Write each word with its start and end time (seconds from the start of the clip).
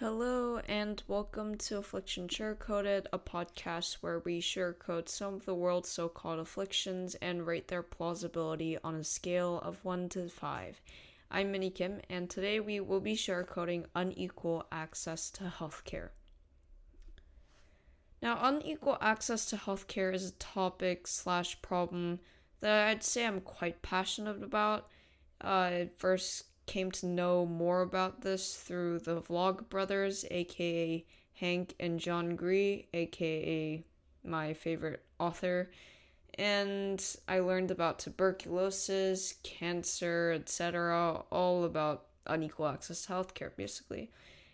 Hello, 0.00 0.56
and 0.66 1.02
welcome 1.08 1.56
to 1.56 1.76
Affliction 1.76 2.26
Sugarcoated, 2.26 3.04
a 3.12 3.18
podcast 3.18 3.98
where 4.00 4.20
we 4.20 4.40
sugarcoat 4.40 5.10
some 5.10 5.34
of 5.34 5.44
the 5.44 5.54
world's 5.54 5.90
so 5.90 6.08
called 6.08 6.38
afflictions 6.38 7.16
and 7.16 7.46
rate 7.46 7.68
their 7.68 7.82
plausibility 7.82 8.78
on 8.82 8.94
a 8.94 9.04
scale 9.04 9.58
of 9.58 9.84
1 9.84 10.08
to 10.08 10.30
5. 10.30 10.80
I'm 11.30 11.52
Minnie 11.52 11.68
Kim, 11.68 12.00
and 12.08 12.30
today 12.30 12.60
we 12.60 12.80
will 12.80 13.00
be 13.00 13.14
sugarcoating 13.14 13.84
unequal 13.94 14.64
access 14.72 15.30
to 15.32 15.52
healthcare. 15.58 16.08
Now, 18.22 18.38
unequal 18.40 18.96
access 19.02 19.44
to 19.50 19.56
healthcare 19.56 20.14
is 20.14 20.30
a 20.30 20.32
topic 20.32 21.08
slash 21.08 21.60
problem 21.60 22.20
that 22.60 22.88
I'd 22.88 23.04
say 23.04 23.26
I'm 23.26 23.42
quite 23.42 23.82
passionate 23.82 24.42
about. 24.42 24.88
Uh, 25.42 25.84
first 25.98 26.44
came 26.70 26.92
to 26.92 27.06
know 27.06 27.44
more 27.44 27.82
about 27.82 28.20
this 28.20 28.54
through 28.54 29.00
the 29.00 29.20
Vlog 29.20 29.68
Brothers, 29.68 30.24
aka 30.30 31.04
Hank 31.34 31.74
and 31.80 31.98
John 31.98 32.36
Green, 32.36 32.84
aka 32.94 33.82
my 34.22 34.54
favorite 34.54 35.02
author. 35.18 35.72
And 36.38 37.04
I 37.26 37.40
learned 37.40 37.72
about 37.72 37.98
tuberculosis, 37.98 39.34
cancer, 39.42 40.32
etc., 40.36 41.24
all 41.32 41.64
about 41.64 42.06
unequal 42.28 42.68
access 42.68 43.02
to 43.06 43.14
healthcare, 43.14 43.50
basically. 43.56 44.12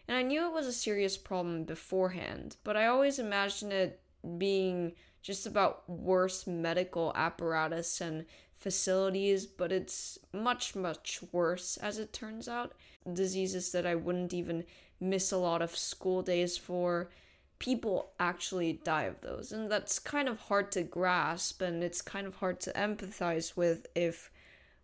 And 0.08 0.16
I 0.16 0.22
knew 0.22 0.46
it 0.46 0.54
was 0.54 0.66
a 0.66 0.72
serious 0.72 1.18
problem 1.18 1.64
beforehand, 1.64 2.56
but 2.64 2.78
I 2.78 2.86
always 2.86 3.18
imagined 3.18 3.74
it 3.74 4.00
being 4.38 4.94
just 5.20 5.46
about 5.46 5.86
worse 5.86 6.46
medical 6.46 7.12
apparatus 7.14 8.00
and 8.00 8.24
facilities, 8.58 9.46
but 9.46 9.72
it's 9.72 10.18
much, 10.32 10.74
much 10.74 11.20
worse 11.32 11.76
as 11.76 11.98
it 11.98 12.12
turns 12.12 12.48
out. 12.48 12.74
Diseases 13.12 13.72
that 13.72 13.86
I 13.86 13.94
wouldn't 13.94 14.34
even 14.34 14.64
miss 15.00 15.32
a 15.32 15.38
lot 15.38 15.62
of 15.62 15.76
school 15.76 16.22
days 16.22 16.56
for. 16.56 17.10
People 17.58 18.10
actually 18.20 18.74
die 18.84 19.04
of 19.04 19.20
those, 19.22 19.52
and 19.52 19.70
that's 19.70 19.98
kind 19.98 20.28
of 20.28 20.38
hard 20.38 20.70
to 20.72 20.82
grasp, 20.82 21.62
and 21.62 21.82
it's 21.82 22.02
kind 22.02 22.26
of 22.26 22.36
hard 22.36 22.60
to 22.60 22.72
empathize 22.72 23.56
with 23.56 23.86
if 23.94 24.30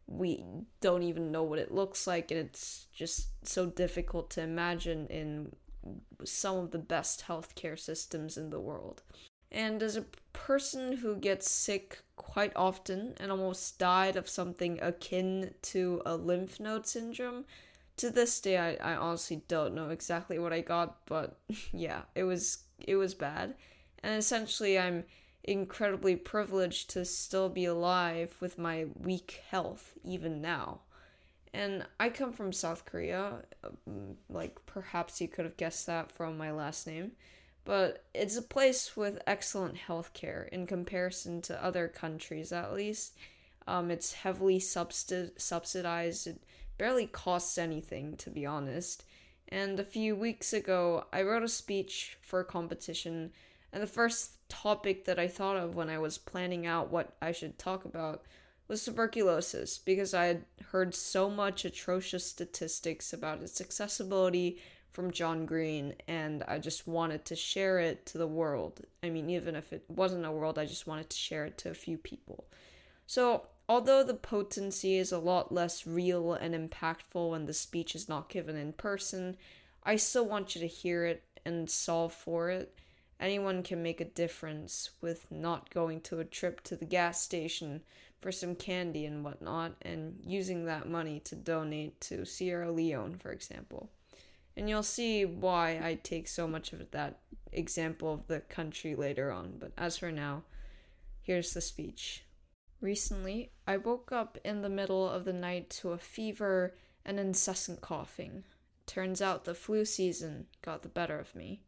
we 0.06 0.44
don't 0.80 1.02
even 1.02 1.30
know 1.30 1.42
what 1.42 1.58
it 1.58 1.72
looks 1.72 2.06
like, 2.06 2.30
and 2.30 2.40
it's 2.40 2.86
just 2.94 3.28
so 3.46 3.66
difficult 3.66 4.30
to 4.30 4.42
imagine 4.42 5.06
in 5.08 5.52
some 6.24 6.56
of 6.56 6.70
the 6.70 6.78
best 6.78 7.24
healthcare 7.26 7.78
systems 7.78 8.36
in 8.36 8.50
the 8.50 8.60
world. 8.60 9.02
And 9.52 9.82
as 9.82 9.96
a 9.96 10.06
person 10.32 10.96
who 10.96 11.14
gets 11.14 11.50
sick 11.50 12.00
quite 12.16 12.52
often 12.56 13.14
and 13.20 13.30
almost 13.30 13.78
died 13.78 14.16
of 14.16 14.28
something 14.28 14.80
akin 14.80 15.54
to 15.60 16.00
a 16.06 16.16
lymph 16.16 16.58
node 16.58 16.86
syndrome, 16.86 17.44
to 17.98 18.08
this 18.08 18.40
day 18.40 18.56
I, 18.56 18.92
I 18.92 18.96
honestly 18.96 19.42
don't 19.48 19.74
know 19.74 19.90
exactly 19.90 20.38
what 20.38 20.54
I 20.54 20.62
got, 20.62 21.04
but 21.04 21.38
yeah, 21.72 22.02
it 22.14 22.24
was 22.24 22.64
it 22.78 22.96
was 22.96 23.12
bad. 23.14 23.54
And 24.02 24.16
essentially 24.16 24.78
I'm 24.78 25.04
incredibly 25.44 26.16
privileged 26.16 26.88
to 26.90 27.04
still 27.04 27.50
be 27.50 27.66
alive 27.66 28.34
with 28.40 28.58
my 28.58 28.86
weak 28.98 29.42
health 29.50 29.92
even 30.02 30.40
now. 30.40 30.80
And 31.52 31.84
I 32.00 32.08
come 32.08 32.32
from 32.32 32.54
South 32.54 32.86
Korea, 32.86 33.42
um, 33.62 34.16
like 34.30 34.64
perhaps 34.64 35.20
you 35.20 35.28
could 35.28 35.44
have 35.44 35.58
guessed 35.58 35.86
that 35.86 36.10
from 36.10 36.38
my 36.38 36.50
last 36.52 36.86
name 36.86 37.12
but 37.64 38.04
it's 38.12 38.36
a 38.36 38.42
place 38.42 38.96
with 38.96 39.22
excellent 39.26 39.76
healthcare 39.76 40.48
in 40.48 40.66
comparison 40.66 41.40
to 41.42 41.64
other 41.64 41.88
countries, 41.88 42.52
at 42.52 42.74
least. 42.74 43.16
Um, 43.66 43.90
it's 43.90 44.12
heavily 44.12 44.58
subsidi- 44.58 45.40
subsidized. 45.40 46.26
It 46.26 46.42
barely 46.78 47.06
costs 47.06 47.58
anything, 47.58 48.16
to 48.16 48.30
be 48.30 48.44
honest. 48.44 49.04
And 49.48 49.78
a 49.78 49.84
few 49.84 50.16
weeks 50.16 50.52
ago, 50.52 51.06
I 51.12 51.22
wrote 51.22 51.42
a 51.42 51.48
speech 51.48 52.16
for 52.22 52.40
a 52.40 52.44
competition, 52.44 53.32
and 53.72 53.82
the 53.82 53.86
first 53.86 54.48
topic 54.48 55.04
that 55.04 55.18
I 55.18 55.28
thought 55.28 55.56
of 55.56 55.76
when 55.76 55.88
I 55.88 55.98
was 55.98 56.18
planning 56.18 56.66
out 56.66 56.90
what 56.90 57.14
I 57.22 57.32
should 57.32 57.58
talk 57.58 57.84
about 57.84 58.22
was 58.66 58.84
tuberculosis, 58.84 59.78
because 59.78 60.14
I 60.14 60.24
had 60.24 60.44
heard 60.70 60.94
so 60.94 61.28
much 61.28 61.64
atrocious 61.64 62.26
statistics 62.26 63.12
about 63.12 63.42
its 63.42 63.60
accessibility 63.60 64.58
from 64.92 65.10
John 65.10 65.46
Green, 65.46 65.94
and 66.06 66.44
I 66.46 66.58
just 66.58 66.86
wanted 66.86 67.24
to 67.24 67.36
share 67.36 67.78
it 67.78 68.04
to 68.06 68.18
the 68.18 68.26
world. 68.26 68.82
I 69.02 69.10
mean, 69.10 69.30
even 69.30 69.56
if 69.56 69.72
it 69.72 69.84
wasn't 69.88 70.26
a 70.26 70.30
world, 70.30 70.58
I 70.58 70.66
just 70.66 70.86
wanted 70.86 71.08
to 71.10 71.16
share 71.16 71.46
it 71.46 71.58
to 71.58 71.70
a 71.70 71.74
few 71.74 71.96
people. 71.96 72.44
So, 73.06 73.46
although 73.68 74.04
the 74.04 74.14
potency 74.14 74.96
is 74.96 75.10
a 75.10 75.18
lot 75.18 75.50
less 75.50 75.86
real 75.86 76.34
and 76.34 76.54
impactful 76.54 77.30
when 77.30 77.46
the 77.46 77.54
speech 77.54 77.94
is 77.94 78.08
not 78.08 78.28
given 78.28 78.56
in 78.56 78.74
person, 78.74 79.36
I 79.82 79.96
still 79.96 80.26
want 80.26 80.54
you 80.54 80.60
to 80.60 80.66
hear 80.66 81.06
it 81.06 81.22
and 81.44 81.68
solve 81.68 82.12
for 82.12 82.50
it. 82.50 82.78
Anyone 83.18 83.62
can 83.62 83.82
make 83.82 84.00
a 84.00 84.04
difference 84.04 84.90
with 85.00 85.30
not 85.30 85.70
going 85.70 86.00
to 86.02 86.20
a 86.20 86.24
trip 86.24 86.60
to 86.64 86.76
the 86.76 86.84
gas 86.84 87.20
station 87.20 87.82
for 88.20 88.30
some 88.30 88.54
candy 88.54 89.04
and 89.06 89.24
whatnot, 89.24 89.74
and 89.82 90.20
using 90.24 90.64
that 90.66 90.88
money 90.88 91.20
to 91.20 91.34
donate 91.34 92.00
to 92.00 92.24
Sierra 92.24 92.70
Leone, 92.70 93.16
for 93.16 93.32
example. 93.32 93.90
And 94.56 94.68
you'll 94.68 94.82
see 94.82 95.24
why 95.24 95.80
I 95.82 95.98
take 96.02 96.28
so 96.28 96.46
much 96.46 96.72
of 96.72 96.90
that 96.90 97.20
example 97.52 98.12
of 98.12 98.26
the 98.26 98.40
country 98.40 98.94
later 98.94 99.30
on. 99.30 99.54
But 99.58 99.72
as 99.78 99.98
for 99.98 100.12
now, 100.12 100.42
here's 101.22 101.54
the 101.54 101.60
speech. 101.60 102.24
Recently, 102.80 103.52
I 103.66 103.76
woke 103.76 104.10
up 104.12 104.38
in 104.44 104.62
the 104.62 104.68
middle 104.68 105.08
of 105.08 105.24
the 105.24 105.32
night 105.32 105.70
to 105.70 105.92
a 105.92 105.98
fever 105.98 106.74
and 107.04 107.18
incessant 107.18 107.80
coughing. 107.80 108.44
Turns 108.86 109.22
out 109.22 109.44
the 109.44 109.54
flu 109.54 109.84
season 109.84 110.46
got 110.62 110.82
the 110.82 110.88
better 110.88 111.18
of 111.18 111.34
me. 111.34 111.62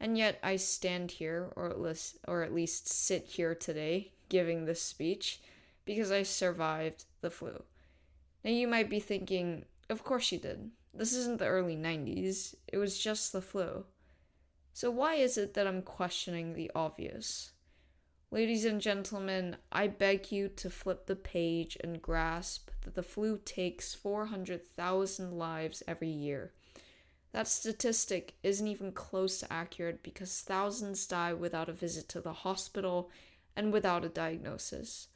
And 0.00 0.16
yet 0.16 0.38
I 0.42 0.56
stand 0.56 1.10
here, 1.10 1.52
or 1.56 1.68
at 1.68 1.80
least, 1.80 2.18
or 2.26 2.42
at 2.42 2.54
least 2.54 2.88
sit 2.88 3.26
here 3.26 3.54
today, 3.54 4.12
giving 4.30 4.64
this 4.64 4.80
speech, 4.80 5.40
because 5.84 6.10
I 6.10 6.22
survived 6.22 7.04
the 7.20 7.30
flu. 7.30 7.62
Now 8.42 8.50
you 8.50 8.66
might 8.66 8.88
be 8.88 9.00
thinking, 9.00 9.66
of 9.90 10.02
course 10.02 10.32
you 10.32 10.38
did. 10.38 10.70
This 10.92 11.14
isn't 11.14 11.38
the 11.38 11.46
early 11.46 11.76
90s, 11.76 12.54
it 12.66 12.76
was 12.76 12.98
just 12.98 13.32
the 13.32 13.40
flu. 13.40 13.84
So, 14.72 14.90
why 14.90 15.14
is 15.14 15.38
it 15.38 15.54
that 15.54 15.66
I'm 15.66 15.82
questioning 15.82 16.54
the 16.54 16.70
obvious? 16.74 17.52
Ladies 18.32 18.64
and 18.64 18.80
gentlemen, 18.80 19.56
I 19.72 19.88
beg 19.88 20.30
you 20.30 20.48
to 20.48 20.70
flip 20.70 21.06
the 21.06 21.16
page 21.16 21.76
and 21.82 22.00
grasp 22.00 22.70
that 22.82 22.94
the 22.94 23.02
flu 23.02 23.38
takes 23.38 23.94
400,000 23.94 25.32
lives 25.32 25.82
every 25.88 26.10
year. 26.10 26.52
That 27.32 27.48
statistic 27.48 28.34
isn't 28.42 28.66
even 28.66 28.92
close 28.92 29.40
to 29.40 29.52
accurate 29.52 30.02
because 30.02 30.40
thousands 30.40 31.06
die 31.06 31.32
without 31.32 31.68
a 31.68 31.72
visit 31.72 32.08
to 32.10 32.20
the 32.20 32.32
hospital 32.32 33.10
and 33.56 33.72
without 33.72 34.04
a 34.04 34.08
diagnosis. 34.08 35.08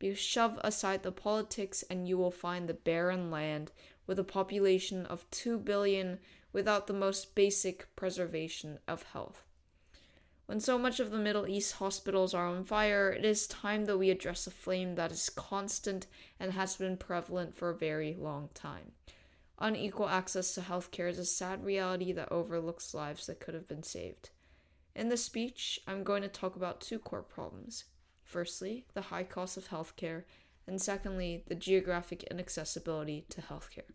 You 0.00 0.14
shove 0.14 0.58
aside 0.62 1.02
the 1.02 1.12
politics 1.12 1.82
and 1.88 2.06
you 2.06 2.18
will 2.18 2.30
find 2.30 2.68
the 2.68 2.74
barren 2.74 3.30
land 3.30 3.72
with 4.06 4.18
a 4.18 4.24
population 4.24 5.06
of 5.06 5.30
2 5.30 5.58
billion 5.58 6.18
without 6.52 6.86
the 6.86 6.92
most 6.92 7.34
basic 7.34 7.94
preservation 7.96 8.78
of 8.86 9.02
health. 9.02 9.44
When 10.46 10.60
so 10.60 10.78
much 10.78 11.00
of 11.00 11.10
the 11.10 11.18
Middle 11.18 11.48
East 11.48 11.74
hospitals 11.74 12.34
are 12.34 12.46
on 12.46 12.64
fire, 12.64 13.10
it 13.10 13.24
is 13.24 13.46
time 13.46 13.86
that 13.86 13.96
we 13.96 14.10
address 14.10 14.46
a 14.46 14.50
flame 14.50 14.94
that 14.96 15.10
is 15.10 15.30
constant 15.30 16.06
and 16.38 16.52
has 16.52 16.76
been 16.76 16.98
prevalent 16.98 17.56
for 17.56 17.70
a 17.70 17.76
very 17.76 18.14
long 18.18 18.50
time. 18.52 18.92
Unequal 19.58 20.08
access 20.08 20.54
to 20.54 20.60
healthcare 20.60 21.08
is 21.08 21.18
a 21.18 21.24
sad 21.24 21.64
reality 21.64 22.12
that 22.12 22.30
overlooks 22.30 22.92
lives 22.92 23.26
that 23.26 23.40
could 23.40 23.54
have 23.54 23.68
been 23.68 23.82
saved. 23.82 24.30
In 24.94 25.08
this 25.08 25.24
speech, 25.24 25.80
I'm 25.86 26.04
going 26.04 26.22
to 26.22 26.28
talk 26.28 26.56
about 26.56 26.80
two 26.80 26.98
core 26.98 27.22
problems. 27.22 27.84
Firstly, 28.22 28.84
the 28.94 29.02
high 29.02 29.24
cost 29.24 29.56
of 29.56 29.68
healthcare, 29.68 30.24
and 30.66 30.80
secondly, 30.80 31.44
the 31.46 31.54
geographic 31.54 32.22
inaccessibility 32.24 33.26
to 33.28 33.42
healthcare. 33.42 33.90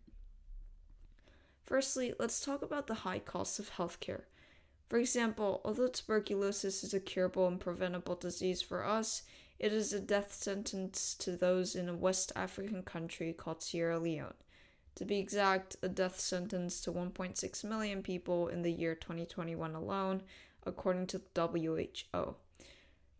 Firstly, 1.64 2.14
let's 2.18 2.40
talk 2.40 2.62
about 2.62 2.86
the 2.86 2.94
high 2.94 3.20
costs 3.20 3.58
of 3.58 3.70
healthcare. 3.70 4.22
For 4.88 4.98
example, 4.98 5.60
although 5.64 5.86
tuberculosis 5.86 6.82
is 6.82 6.92
a 6.92 7.00
curable 7.00 7.46
and 7.46 7.60
preventable 7.60 8.16
disease 8.16 8.60
for 8.60 8.84
us, 8.84 9.22
it 9.60 9.72
is 9.72 9.92
a 9.92 10.00
death 10.00 10.32
sentence 10.32 11.14
to 11.20 11.36
those 11.36 11.76
in 11.76 11.88
a 11.88 11.94
West 11.94 12.32
African 12.34 12.82
country 12.82 13.32
called 13.32 13.62
Sierra 13.62 13.98
Leone. 13.98 14.34
To 14.96 15.04
be 15.04 15.18
exact, 15.18 15.76
a 15.82 15.88
death 15.88 16.18
sentence 16.18 16.80
to 16.80 16.92
1.6 16.92 17.64
million 17.64 18.02
people 18.02 18.48
in 18.48 18.62
the 18.62 18.72
year 18.72 18.94
2021 18.94 19.74
alone, 19.74 20.22
according 20.66 21.06
to 21.08 21.20
the 21.34 21.46
WHO. 21.46 22.34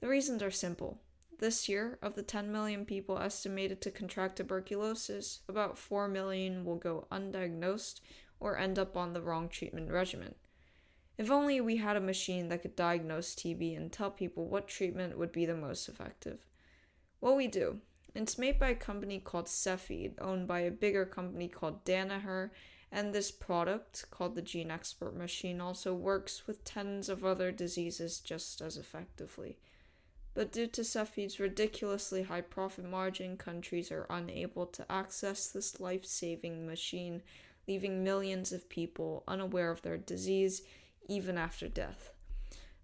The 0.00 0.08
reasons 0.08 0.42
are 0.42 0.50
simple. 0.50 0.98
This 1.40 1.70
year, 1.70 1.98
of 2.02 2.16
the 2.16 2.22
10 2.22 2.52
million 2.52 2.84
people 2.84 3.18
estimated 3.18 3.80
to 3.80 3.90
contract 3.90 4.36
tuberculosis, 4.36 5.40
about 5.48 5.78
4 5.78 6.06
million 6.06 6.66
will 6.66 6.76
go 6.76 7.06
undiagnosed 7.10 8.00
or 8.38 8.58
end 8.58 8.78
up 8.78 8.94
on 8.94 9.14
the 9.14 9.22
wrong 9.22 9.48
treatment 9.48 9.90
regimen. 9.90 10.34
If 11.16 11.30
only 11.30 11.58
we 11.62 11.78
had 11.78 11.96
a 11.96 12.00
machine 12.00 12.50
that 12.50 12.60
could 12.60 12.76
diagnose 12.76 13.34
TB 13.34 13.74
and 13.74 13.90
tell 13.90 14.10
people 14.10 14.48
what 14.48 14.68
treatment 14.68 15.16
would 15.16 15.32
be 15.32 15.46
the 15.46 15.56
most 15.56 15.88
effective. 15.88 16.46
What 17.20 17.38
we 17.38 17.46
do, 17.46 17.78
it's 18.14 18.36
made 18.36 18.58
by 18.58 18.68
a 18.68 18.74
company 18.74 19.18
called 19.18 19.46
Cepheid, 19.46 20.20
owned 20.20 20.46
by 20.46 20.60
a 20.60 20.70
bigger 20.70 21.06
company 21.06 21.48
called 21.48 21.86
Danaher, 21.86 22.50
And 22.92 23.14
this 23.14 23.30
product, 23.30 24.04
called 24.10 24.34
the 24.34 24.42
GeneXpert 24.42 25.14
Machine, 25.14 25.62
also 25.62 25.94
works 25.94 26.46
with 26.46 26.64
tens 26.64 27.08
of 27.08 27.24
other 27.24 27.50
diseases 27.50 28.20
just 28.20 28.60
as 28.60 28.76
effectively. 28.76 29.56
But 30.32 30.52
due 30.52 30.68
to 30.68 30.84
Cepheid's 30.84 31.40
ridiculously 31.40 32.22
high 32.22 32.42
profit 32.42 32.84
margin, 32.84 33.36
countries 33.36 33.90
are 33.90 34.06
unable 34.08 34.66
to 34.66 34.90
access 34.90 35.48
this 35.48 35.80
life 35.80 36.04
saving 36.04 36.66
machine, 36.66 37.22
leaving 37.66 38.04
millions 38.04 38.52
of 38.52 38.68
people 38.68 39.24
unaware 39.26 39.70
of 39.70 39.82
their 39.82 39.98
disease 39.98 40.62
even 41.08 41.36
after 41.36 41.68
death. 41.68 42.12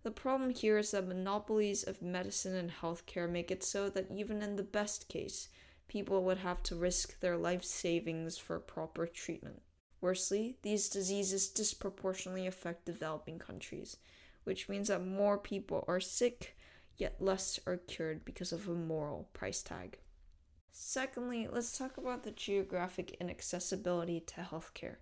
The 0.03 0.11
problem 0.11 0.51
here 0.51 0.79
is 0.79 0.91
that 0.91 1.07
monopolies 1.07 1.85
of 1.85 2.03
medicine 2.03 2.55
and 2.55 2.71
healthcare 2.71 3.29
make 3.31 3.51
it 3.51 3.63
so 3.63 3.89
that 3.91 4.11
even 4.11 4.43
in 4.43 4.57
the 4.57 4.63
best 4.63 5.09
case, 5.09 5.49
people 5.89 6.25
would 6.25 6.39
have 6.39 6.63
to 6.65 6.77
risk 6.77 7.21
their 7.21 7.37
life 7.37 7.65
savings 7.65 8.37
for 8.37 8.59
proper 8.59 9.07
treatment. 9.07 9.63
Worsely, 10.01 10.59
these 10.63 10.89
diseases 10.89 11.49
disproportionately 11.49 12.47
affect 12.47 12.85
developing 12.85 13.39
countries, 13.39 13.97
which 14.45 14.69
means 14.69 14.89
that 14.89 15.05
more 15.05 15.39
people 15.39 15.85
are 15.89 16.01
sick, 16.01 16.56
yet 16.97 17.21
less 17.21 17.61
are 17.67 17.77
cured 17.77 18.25
because 18.25 18.53
of 18.53 18.69
a 18.69 18.73
moral 18.73 19.29
price 19.33 19.63
tag. 19.63 19.99
Secondly, 20.73 21.49
let's 21.51 21.77
talk 21.77 21.97
about 21.97 22.23
the 22.23 22.31
geographic 22.31 23.17
inaccessibility 23.21 24.21
to 24.21 24.41
healthcare. 24.43 24.97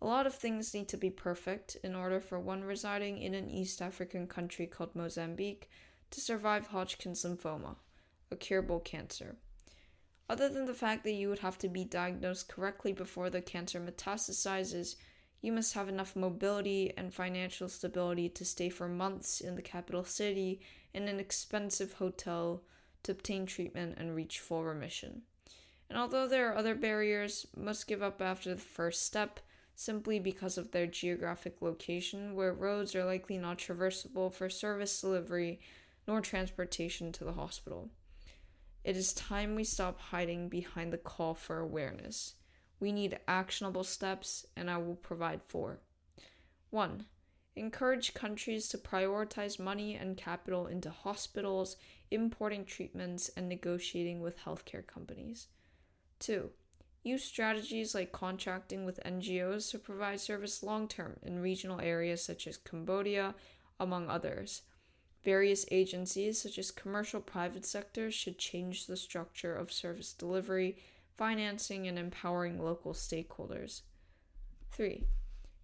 A 0.00 0.06
lot 0.06 0.26
of 0.26 0.34
things 0.34 0.74
need 0.74 0.88
to 0.88 0.96
be 0.96 1.10
perfect 1.10 1.76
in 1.82 1.94
order 1.94 2.20
for 2.20 2.38
one 2.38 2.64
residing 2.64 3.18
in 3.18 3.34
an 3.34 3.50
East 3.50 3.80
African 3.80 4.26
country 4.26 4.66
called 4.66 4.94
Mozambique 4.94 5.70
to 6.10 6.20
survive 6.20 6.68
Hodgkin's 6.68 7.24
lymphoma, 7.24 7.76
a 8.30 8.36
curable 8.36 8.80
cancer. 8.80 9.36
Other 10.28 10.48
than 10.48 10.66
the 10.66 10.74
fact 10.74 11.04
that 11.04 11.12
you 11.12 11.28
would 11.28 11.38
have 11.38 11.58
to 11.58 11.68
be 11.68 11.84
diagnosed 11.84 12.48
correctly 12.48 12.92
before 12.92 13.30
the 13.30 13.40
cancer 13.40 13.80
metastasizes, 13.80 14.96
you 15.46 15.52
must 15.52 15.74
have 15.74 15.88
enough 15.88 16.16
mobility 16.16 16.92
and 16.96 17.14
financial 17.14 17.68
stability 17.68 18.28
to 18.28 18.44
stay 18.44 18.68
for 18.68 18.88
months 18.88 19.40
in 19.40 19.54
the 19.54 19.62
capital 19.62 20.02
city 20.02 20.60
in 20.92 21.06
an 21.06 21.20
expensive 21.20 21.92
hotel 21.92 22.64
to 23.04 23.12
obtain 23.12 23.46
treatment 23.46 23.94
and 23.96 24.16
reach 24.16 24.40
full 24.40 24.64
remission. 24.64 25.22
And 25.88 25.96
although 25.96 26.26
there 26.26 26.50
are 26.50 26.56
other 26.56 26.74
barriers, 26.74 27.46
most 27.56 27.86
give 27.86 28.02
up 28.02 28.20
after 28.20 28.52
the 28.52 28.60
first 28.60 29.06
step 29.06 29.38
simply 29.76 30.18
because 30.18 30.58
of 30.58 30.72
their 30.72 30.88
geographic 30.88 31.62
location, 31.62 32.34
where 32.34 32.52
roads 32.52 32.96
are 32.96 33.04
likely 33.04 33.38
not 33.38 33.58
traversable 33.58 34.32
for 34.32 34.48
service 34.48 35.00
delivery 35.00 35.60
nor 36.08 36.20
transportation 36.20 37.12
to 37.12 37.22
the 37.22 37.34
hospital. 37.34 37.88
It 38.82 38.96
is 38.96 39.12
time 39.12 39.54
we 39.54 39.62
stop 39.62 40.00
hiding 40.00 40.48
behind 40.48 40.92
the 40.92 40.98
call 40.98 41.34
for 41.34 41.60
awareness. 41.60 42.34
We 42.78 42.92
need 42.92 43.18
actionable 43.26 43.84
steps, 43.84 44.46
and 44.56 44.70
I 44.70 44.78
will 44.78 44.96
provide 44.96 45.40
four. 45.48 45.80
1. 46.70 47.06
Encourage 47.56 48.12
countries 48.12 48.68
to 48.68 48.78
prioritize 48.78 49.58
money 49.58 49.94
and 49.94 50.16
capital 50.16 50.66
into 50.66 50.90
hospitals, 50.90 51.76
importing 52.10 52.66
treatments, 52.66 53.30
and 53.36 53.48
negotiating 53.48 54.20
with 54.20 54.38
healthcare 54.40 54.86
companies. 54.86 55.48
2 56.18 56.50
Use 57.02 57.22
strategies 57.22 57.94
like 57.94 58.10
contracting 58.10 58.84
with 58.84 58.98
NGOs 59.04 59.70
to 59.70 59.78
provide 59.78 60.20
service 60.20 60.62
long 60.64 60.88
term 60.88 61.16
in 61.22 61.38
regional 61.38 61.80
areas 61.80 62.22
such 62.22 62.48
as 62.48 62.56
Cambodia, 62.56 63.34
among 63.78 64.10
others. 64.10 64.62
Various 65.24 65.64
agencies, 65.70 66.42
such 66.42 66.58
as 66.58 66.70
commercial 66.70 67.20
private 67.20 67.64
sectors, 67.64 68.12
should 68.12 68.38
change 68.38 68.86
the 68.86 68.96
structure 68.96 69.54
of 69.54 69.72
service 69.72 70.12
delivery, 70.12 70.76
financing, 71.16 71.86
and 71.86 71.98
empowering 71.98 72.62
local 72.62 72.92
stakeholders. 72.92 73.82
3. 74.72 75.06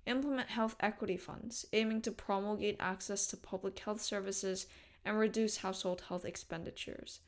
Implement 0.07 0.49
health 0.49 0.77
equity 0.81 1.17
funds, 1.17 1.67
aiming 1.73 2.01
to 2.03 2.11
promulgate 2.11 2.77
access 2.81 3.27
to 3.29 3.37
public 3.37 3.79
health 3.79 4.01
services 4.01 4.67
and 5.05 5.19
reduce 5.19 5.59
household 5.59 6.03
health 6.09 6.25
expenditures. 6.25 7.21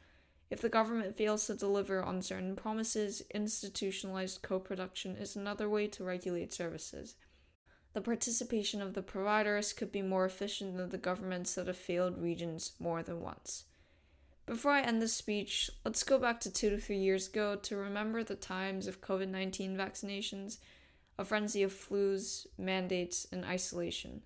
If 0.50 0.60
the 0.60 0.68
government 0.68 1.16
fails 1.16 1.46
to 1.46 1.54
deliver 1.54 2.02
on 2.02 2.22
certain 2.22 2.56
promises, 2.56 3.22
institutionalized 3.34 4.42
co 4.42 4.60
production 4.60 5.16
is 5.16 5.36
another 5.36 5.68
way 5.68 5.86
to 5.88 6.04
regulate 6.04 6.52
services. 6.52 7.16
The 7.92 8.00
participation 8.00 8.82
of 8.82 8.94
the 8.94 9.02
providers 9.02 9.72
could 9.72 9.92
be 9.92 10.02
more 10.02 10.24
efficient 10.24 10.76
than 10.76 10.90
the 10.90 10.98
governments 10.98 11.54
that 11.54 11.68
have 11.68 11.76
failed 11.76 12.18
regions 12.18 12.72
more 12.78 13.02
than 13.02 13.20
once. 13.20 13.64
Before 14.46 14.72
I 14.72 14.82
end 14.82 15.00
this 15.00 15.14
speech, 15.14 15.70
let's 15.86 16.02
go 16.02 16.18
back 16.18 16.38
to 16.40 16.52
two 16.52 16.68
to 16.68 16.78
three 16.78 16.98
years 16.98 17.28
ago 17.28 17.56
to 17.56 17.76
remember 17.76 18.22
the 18.22 18.34
times 18.34 18.86
of 18.86 19.00
COVID 19.00 19.28
19 19.28 19.74
vaccinations, 19.74 20.58
a 21.18 21.24
frenzy 21.24 21.62
of 21.62 21.72
flus, 21.72 22.46
mandates, 22.58 23.26
and 23.32 23.42
isolation. 23.44 24.20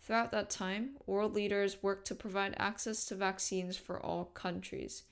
Throughout 0.00 0.32
that 0.32 0.48
time, 0.48 0.96
world 1.06 1.34
leaders 1.34 1.82
worked 1.82 2.06
to 2.08 2.14
provide 2.14 2.54
access 2.56 3.04
to 3.06 3.14
vaccines 3.14 3.76
for 3.76 4.00
all 4.00 4.24
countries. 4.24 5.02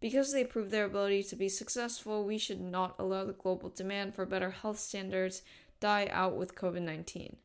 Because 0.00 0.32
they 0.32 0.44
proved 0.44 0.70
their 0.70 0.84
ability 0.84 1.24
to 1.24 1.36
be 1.36 1.48
successful, 1.48 2.24
we 2.24 2.38
should 2.38 2.60
not 2.60 2.94
allow 3.00 3.24
the 3.24 3.32
global 3.32 3.68
demand 3.68 4.14
for 4.14 4.24
better 4.24 4.50
health 4.50 4.78
standards 4.78 5.42
die 5.80 6.08
out 6.12 6.36
with 6.36 6.54
COVID 6.54 6.82
19. 6.82 7.36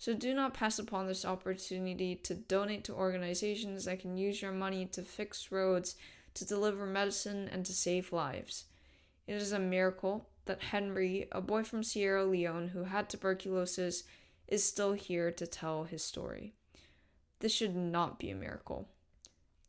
So 0.00 0.14
do 0.14 0.32
not 0.32 0.54
pass 0.54 0.78
upon 0.78 1.06
this 1.06 1.26
opportunity 1.26 2.16
to 2.16 2.34
donate 2.34 2.84
to 2.84 2.94
organizations 2.94 3.84
that 3.84 4.00
can 4.00 4.16
use 4.16 4.40
your 4.40 4.50
money 4.50 4.86
to 4.86 5.02
fix 5.02 5.52
roads, 5.52 5.94
to 6.32 6.46
deliver 6.46 6.86
medicine, 6.86 7.50
and 7.52 7.66
to 7.66 7.74
save 7.74 8.10
lives. 8.10 8.64
It 9.26 9.34
is 9.34 9.52
a 9.52 9.58
miracle 9.58 10.26
that 10.46 10.62
Henry, 10.62 11.28
a 11.32 11.42
boy 11.42 11.64
from 11.64 11.84
Sierra 11.84 12.24
Leone 12.24 12.68
who 12.68 12.84
had 12.84 13.10
tuberculosis, 13.10 14.04
is 14.48 14.64
still 14.64 14.94
here 14.94 15.30
to 15.32 15.46
tell 15.46 15.84
his 15.84 16.02
story. 16.02 16.54
This 17.40 17.52
should 17.52 17.76
not 17.76 18.18
be 18.18 18.30
a 18.30 18.34
miracle. 18.34 18.88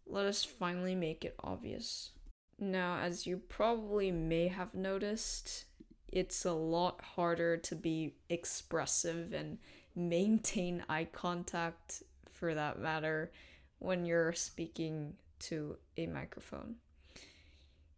Let 0.08 0.26
us 0.26 0.46
finally 0.46 0.96
make 0.96 1.26
it 1.26 1.36
obvious. 1.44 2.12
Now, 2.58 3.00
as 3.00 3.28
you 3.28 3.36
probably 3.36 4.12
may 4.12 4.48
have 4.48 4.74
noticed, 4.74 5.66
it's 6.08 6.46
a 6.46 6.54
lot 6.54 7.02
harder 7.02 7.58
to 7.58 7.76
be 7.76 8.16
expressive 8.30 9.34
and 9.34 9.58
maintain 9.96 10.84
eye 10.90 11.08
contact 11.12 12.04
for 12.32 12.54
that 12.54 12.80
matter 12.80 13.32
when 13.80 14.06
you're 14.06 14.34
speaking 14.34 15.14
to 15.40 15.76
a 15.98 16.08
microphone. 16.08 16.76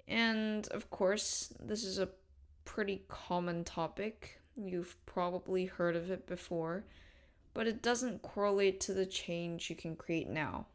And 0.07 0.67
of 0.69 0.89
course, 0.89 1.53
this 1.59 1.83
is 1.83 1.99
a 1.99 2.09
pretty 2.65 3.03
common 3.07 3.63
topic. 3.63 4.39
You've 4.55 4.95
probably 5.05 5.65
heard 5.65 5.95
of 5.95 6.11
it 6.11 6.27
before, 6.27 6.85
but 7.53 7.67
it 7.67 7.81
doesn't 7.81 8.21
correlate 8.21 8.79
to 8.81 8.93
the 8.93 9.05
change 9.05 9.69
you 9.69 9.75
can 9.75 9.95
create 9.95 10.29
now. 10.29 10.67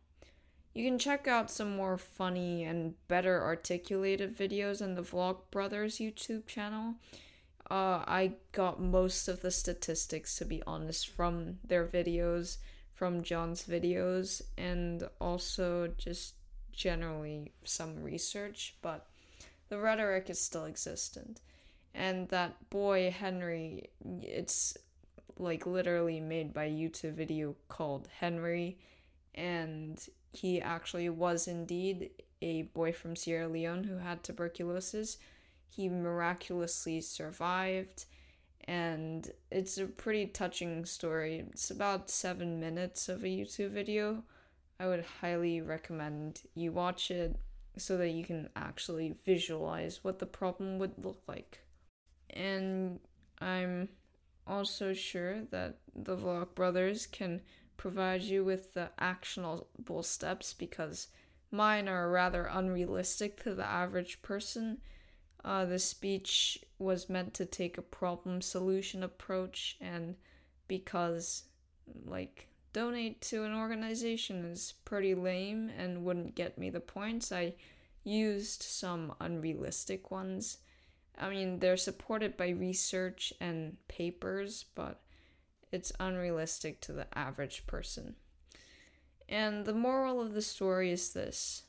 You 0.74 0.84
can 0.84 0.98
check 0.98 1.26
out 1.26 1.50
some 1.50 1.76
more 1.76 1.98
funny 1.98 2.64
and 2.64 2.94
better 3.08 3.42
articulated 3.42 4.36
videos 4.36 4.80
on 4.80 4.94
the 4.94 5.02
Vlog 5.02 5.38
Brothers 5.50 5.98
YouTube 5.98 6.46
channel. 6.46 6.94
Uh, 7.70 8.02
I 8.06 8.32
got 8.52 8.80
most 8.80 9.28
of 9.28 9.40
the 9.40 9.50
statistics, 9.50 10.36
to 10.36 10.44
be 10.44 10.62
honest, 10.66 11.08
from 11.08 11.58
their 11.64 11.86
videos, 11.86 12.56
from 12.94 13.22
John's 13.22 13.64
videos, 13.64 14.40
and 14.56 15.08
also 15.20 15.92
just 15.98 16.34
generally 16.72 17.52
some 17.64 18.02
research, 18.02 18.76
but 18.80 19.06
the 19.68 19.78
rhetoric 19.78 20.30
is 20.30 20.40
still 20.40 20.64
existent. 20.64 21.40
And 21.94 22.28
that 22.28 22.70
boy, 22.70 23.10
Henry, 23.10 23.90
it's 24.22 24.76
like 25.36 25.66
literally 25.66 26.20
made 26.20 26.54
by 26.54 26.68
YouTube 26.68 27.14
video 27.14 27.54
called 27.68 28.08
Henry, 28.18 28.78
and 29.34 30.04
he 30.32 30.60
actually 30.60 31.08
was 31.08 31.48
indeed 31.48 32.10
a 32.40 32.62
boy 32.62 32.92
from 32.92 33.16
Sierra 33.16 33.48
Leone 33.48 33.84
who 33.84 33.98
had 33.98 34.22
tuberculosis. 34.22 35.18
He 35.68 35.88
miraculously 35.88 37.00
survived, 37.00 38.06
and 38.64 39.30
it's 39.50 39.78
a 39.78 39.86
pretty 39.86 40.26
touching 40.26 40.84
story. 40.84 41.44
It's 41.50 41.70
about 41.70 42.10
seven 42.10 42.58
minutes 42.58 43.08
of 43.08 43.22
a 43.22 43.26
YouTube 43.28 43.70
video. 43.70 44.24
I 44.80 44.86
would 44.86 45.04
highly 45.20 45.60
recommend 45.60 46.42
you 46.54 46.72
watch 46.72 47.10
it 47.10 47.36
so 47.76 47.96
that 47.96 48.10
you 48.10 48.24
can 48.24 48.48
actually 48.56 49.14
visualize 49.24 50.02
what 50.02 50.18
the 50.18 50.26
problem 50.26 50.78
would 50.78 50.92
look 51.02 51.22
like. 51.26 51.60
And 52.30 53.00
I'm 53.40 53.88
also 54.46 54.92
sure 54.94 55.42
that 55.50 55.78
the 55.94 56.16
Vlog 56.16 56.54
Brothers 56.54 57.06
can 57.06 57.40
provide 57.76 58.22
you 58.22 58.44
with 58.44 58.74
the 58.74 58.90
actionable 58.98 60.02
steps 60.02 60.52
because 60.52 61.08
mine 61.50 61.88
are 61.88 62.10
rather 62.10 62.44
unrealistic 62.44 63.42
to 63.44 63.54
the 63.54 63.66
average 63.66 64.20
person. 64.22 64.78
Uh, 65.44 65.64
the 65.64 65.78
speech 65.78 66.58
was 66.78 67.08
meant 67.08 67.34
to 67.34 67.46
take 67.46 67.78
a 67.78 67.82
problem 67.82 68.40
solution 68.40 69.02
approach, 69.02 69.76
and 69.80 70.16
because, 70.66 71.44
like, 72.04 72.48
donate 72.72 73.20
to 73.20 73.44
an 73.44 73.54
organization 73.54 74.44
is 74.44 74.74
pretty 74.84 75.14
lame 75.14 75.70
and 75.76 76.04
wouldn't 76.04 76.34
get 76.34 76.58
me 76.58 76.70
the 76.70 76.80
points, 76.80 77.32
I 77.32 77.54
used 78.04 78.62
some 78.62 79.14
unrealistic 79.20 80.10
ones 80.10 80.58
I 81.20 81.30
mean, 81.30 81.58
they're 81.58 81.76
supported 81.76 82.36
by 82.36 82.50
research 82.50 83.32
and 83.40 83.76
papers, 83.88 84.64
but 84.74 85.00
it's 85.72 85.92
unrealistic 85.98 86.80
to 86.82 86.92
the 86.92 87.06
average 87.18 87.66
person. 87.66 88.14
And 89.28 89.64
the 89.64 89.74
moral 89.74 90.20
of 90.20 90.32
the 90.32 90.42
story 90.42 90.90
is 90.90 91.12
this 91.12 91.64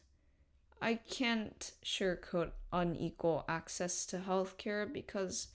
I 0.82 0.96
can't 0.96 1.72
sugarcoat 1.84 2.52
unequal 2.72 3.44
access 3.50 4.06
to 4.08 4.18
healthcare 4.18 4.92
because 4.92 5.50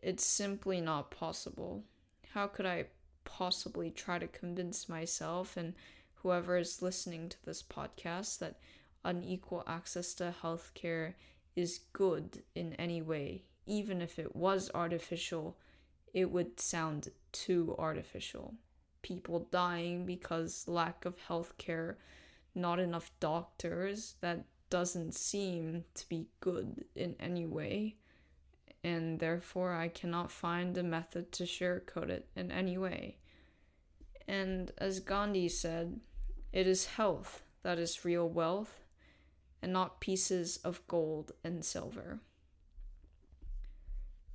it's 0.00 0.24
simply 0.24 0.80
not 0.80 1.10
possible. 1.10 1.82
How 2.34 2.46
could 2.46 2.66
I 2.66 2.86
possibly 3.24 3.90
try 3.90 4.20
to 4.20 4.28
convince 4.28 4.88
myself 4.88 5.56
and 5.56 5.74
whoever 6.14 6.56
is 6.56 6.82
listening 6.82 7.28
to 7.30 7.44
this 7.44 7.62
podcast 7.62 8.38
that 8.38 8.60
unequal 9.04 9.64
access 9.66 10.14
to 10.14 10.34
healthcare 10.40 11.14
is 11.56 11.80
good 11.92 12.44
in 12.54 12.74
any 12.74 13.02
way? 13.02 13.42
Even 13.66 14.00
if 14.00 14.20
it 14.20 14.36
was 14.36 14.70
artificial, 14.72 15.58
it 16.14 16.30
would 16.30 16.60
sound 16.60 17.08
too 17.32 17.74
artificial. 17.76 18.54
People 19.02 19.48
dying 19.50 20.06
because 20.06 20.68
lack 20.68 21.04
of 21.04 21.16
healthcare, 21.28 21.96
not 22.54 22.78
enough 22.78 23.10
doctors, 23.18 24.14
that 24.20 24.44
doesn't 24.70 25.14
seem 25.14 25.84
to 25.94 26.08
be 26.08 26.28
good 26.40 26.84
in 26.94 27.16
any 27.20 27.46
way, 27.46 27.96
and 28.82 29.18
therefore 29.18 29.74
I 29.74 29.88
cannot 29.88 30.30
find 30.30 30.76
a 30.78 30.82
method 30.82 31.32
to 31.32 31.44
sugarcoat 31.44 32.08
it 32.08 32.28
in 32.34 32.50
any 32.50 32.78
way. 32.78 33.18
And 34.26 34.70
as 34.78 35.00
Gandhi 35.00 35.48
said, 35.48 36.00
it 36.52 36.66
is 36.66 36.86
health 36.86 37.42
that 37.62 37.78
is 37.78 38.04
real 38.04 38.28
wealth, 38.28 38.84
and 39.62 39.72
not 39.72 40.00
pieces 40.00 40.56
of 40.58 40.86
gold 40.88 41.32
and 41.44 41.64
silver. 41.64 42.20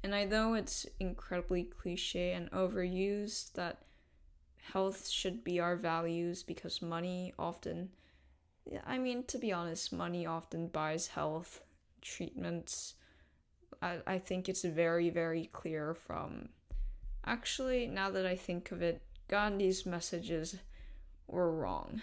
And 0.04 0.14
I 0.14 0.26
know 0.26 0.54
it's 0.54 0.86
incredibly 1.00 1.64
cliche 1.64 2.34
and 2.34 2.52
overused 2.52 3.54
that 3.54 3.80
health 4.72 5.10
should 5.10 5.44
be 5.44 5.60
our 5.60 5.76
values 5.76 6.44
because 6.44 6.82
money 6.82 7.34
often 7.40 7.90
I 8.86 8.98
mean, 8.98 9.24
to 9.26 9.38
be 9.38 9.52
honest, 9.52 9.94
money 9.94 10.26
often 10.26 10.68
buys 10.68 11.08
health 11.08 11.62
treatments. 12.02 12.96
I, 13.82 14.00
I 14.08 14.18
think 14.18 14.50
it's 14.50 14.64
very, 14.64 15.10
very 15.10 15.50
clear 15.52 15.94
from. 15.94 16.50
Actually, 17.26 17.88
now 17.88 18.10
that 18.12 18.26
I 18.26 18.36
think 18.36 18.72
of 18.72 18.82
it, 18.82 19.02
Gandhi's 19.28 19.86
messages 19.86 20.58
were 21.28 21.52
wrong. 21.52 22.02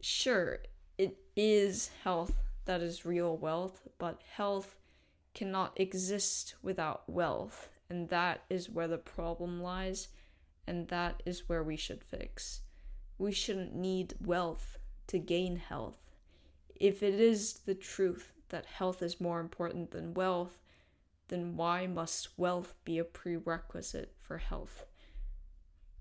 Sure, 0.00 0.58
it 0.98 1.16
is 1.34 1.90
health 2.04 2.32
that 2.66 2.82
is 2.82 3.06
real 3.06 3.36
wealth, 3.36 3.88
but 3.98 4.20
health 4.34 4.76
cannot 5.34 5.78
exist 5.78 6.54
without 6.62 7.08
wealth, 7.08 7.68
and 7.88 8.08
that 8.08 8.42
is 8.50 8.70
where 8.70 8.88
the 8.88 8.98
problem 8.98 9.62
lies, 9.62 10.08
and 10.66 10.88
that 10.88 11.22
is 11.24 11.48
where 11.48 11.62
we 11.62 11.76
should 11.76 12.02
fix. 12.02 12.60
We 13.18 13.32
shouldn't 13.32 13.74
need 13.74 14.14
wealth 14.20 14.75
to 15.08 15.18
gain 15.18 15.56
health. 15.56 15.98
If 16.74 17.02
it 17.02 17.14
is 17.14 17.60
the 17.64 17.74
truth 17.74 18.32
that 18.48 18.66
health 18.66 19.02
is 19.02 19.20
more 19.20 19.40
important 19.40 19.90
than 19.90 20.14
wealth, 20.14 20.58
then 21.28 21.56
why 21.56 21.86
must 21.86 22.28
wealth 22.36 22.74
be 22.84 22.98
a 22.98 23.04
prerequisite 23.04 24.12
for 24.20 24.38
health? 24.38 24.86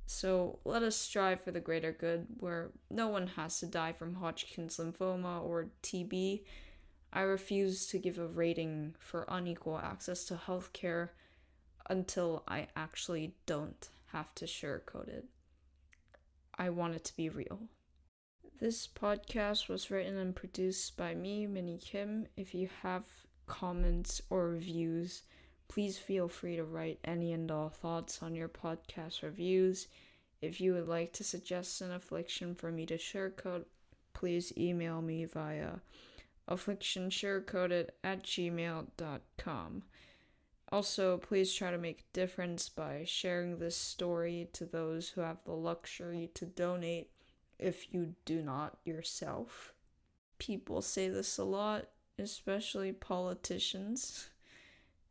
So 0.06 0.60
let 0.66 0.84
us 0.84 0.96
strive 0.96 1.42
for 1.42 1.52
the 1.52 1.60
greater 1.60 1.92
good, 1.92 2.28
where 2.40 2.72
no 2.92 3.08
one 3.08 3.28
has 3.28 3.60
to 3.60 3.66
die 3.66 3.94
from 3.94 4.16
Hodgkin's 4.16 4.78
lymphoma 4.78 5.44
or 5.44 5.70
TB. 5.82 6.44
I 7.12 7.22
refuse 7.22 7.88
to 7.88 7.98
give 7.98 8.20
a 8.20 8.28
rating 8.28 8.96
for 9.00 9.26
unequal 9.28 9.80
access 9.80 10.26
to 10.26 10.36
healthcare 10.36 11.10
until 11.90 12.44
I 12.48 12.68
actually 12.76 13.36
don't 13.46 13.90
have 14.08 14.36
to 14.36 14.46
sugarcoat 14.46 15.08
it. 15.08 15.26
I 16.58 16.70
want 16.70 16.96
it 16.96 17.04
to 17.06 17.16
be 17.16 17.30
real. 17.30 17.62
This 18.58 18.88
podcast 18.88 19.68
was 19.68 19.92
written 19.92 20.18
and 20.18 20.34
produced 20.34 20.96
by 20.96 21.14
me, 21.14 21.46
Minnie 21.46 21.78
Kim. 21.78 22.26
If 22.38 22.56
you 22.56 22.70
have 22.84 23.04
comments 23.48 24.22
or 24.30 24.48
reviews, 24.48 25.24
please 25.68 25.98
feel 25.98 26.30
free 26.30 26.56
to 26.56 26.64
write 26.64 27.00
any 27.04 27.34
and 27.34 27.52
all 27.52 27.68
thoughts 27.68 28.24
on 28.24 28.34
your 28.34 28.48
podcast 28.48 29.24
reviews. 29.24 29.88
If 30.42 30.62
you 30.62 30.74
would 30.74 30.88
like 30.88 31.12
to 31.14 31.24
suggest 31.26 31.82
an 31.82 31.92
affliction 31.92 32.56
for 32.56 32.72
me 32.72 32.86
to 32.86 32.98
sugarcoat, 32.98 33.66
please 34.14 34.54
email 34.58 35.02
me 35.02 35.26
via 35.26 35.82
afflictionsugarcoated 36.50 37.90
at 38.06 38.24
gmail.com. 38.24 39.84
Also, 40.72 41.18
please 41.18 41.54
try 41.54 41.72
to 41.72 41.78
make 41.78 42.00
a 42.00 42.14
difference 42.14 42.70
by 42.70 43.04
sharing 43.06 43.60
this 43.60 43.76
story 43.76 44.48
to 44.54 44.66
those 44.66 45.10
who 45.10 45.20
have 45.20 45.44
the 45.44 45.52
luxury 45.52 46.32
to 46.36 46.46
donate 46.46 47.10
if 47.60 47.94
you 47.94 48.16
do 48.26 48.42
not 48.42 48.78
yourself. 48.86 49.74
People 50.38 50.82
say 50.82 51.08
this 51.10 51.38
a 51.38 51.44
lot, 51.44 51.88
especially 52.20 52.92
politicians, 52.92 54.30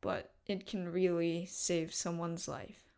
but 0.01 0.33
it 0.47 0.67
can 0.67 0.93
really 0.93 1.47
save 1.47 1.95
someone's 1.95 2.47
life. 2.47 2.94